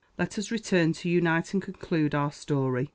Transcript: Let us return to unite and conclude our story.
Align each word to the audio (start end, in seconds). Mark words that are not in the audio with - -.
Let 0.17 0.39
us 0.39 0.49
return 0.49 0.93
to 0.93 1.09
unite 1.09 1.53
and 1.53 1.61
conclude 1.61 2.15
our 2.15 2.31
story. 2.31 2.89